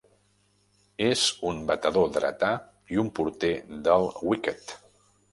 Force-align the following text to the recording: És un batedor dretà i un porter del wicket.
És 1.07 1.25
un 1.49 1.59
batedor 1.67 2.07
dretà 2.15 2.49
i 2.95 2.99
un 3.03 3.11
porter 3.19 3.51
del 3.89 4.07
wicket. 4.31 4.75